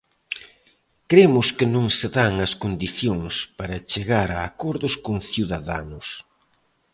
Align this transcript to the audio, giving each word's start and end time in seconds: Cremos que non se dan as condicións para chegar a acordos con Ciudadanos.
Cremos 1.11 1.47
que 1.57 1.67
non 1.75 1.85
se 1.97 2.07
dan 2.17 2.33
as 2.45 2.53
condicións 2.63 3.33
para 3.57 3.83
chegar 3.91 4.27
a 4.33 4.39
acordos 4.49 4.93
con 5.05 5.15
Ciudadanos. 5.31 6.07